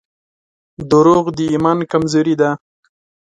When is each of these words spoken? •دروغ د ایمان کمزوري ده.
•دروغ 0.91 1.25
د 1.37 1.39
ایمان 1.51 1.79
کمزوري 1.91 2.35
ده. 2.41 2.51